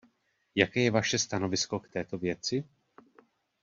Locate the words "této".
1.89-2.17